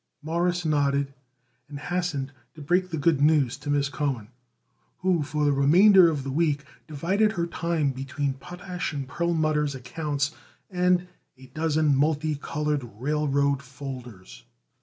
[0.23, 1.13] Morris nodded
[1.69, 4.29] and hastened to break the good news to Miss Cohen,
[4.97, 10.31] who for the remainder of the week divided her time between Potash & Perlmutter's accounts
[10.71, 14.43] and a dozen multicolored railroad folders.